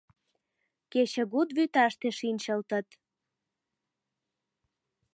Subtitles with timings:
[0.91, 2.87] Кечыгут вӱташте шинчылтыт.